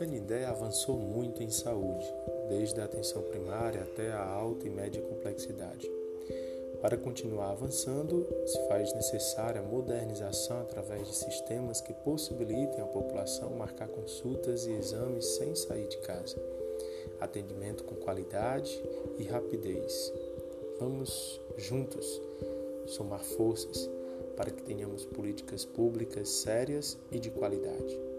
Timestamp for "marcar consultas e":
13.50-14.72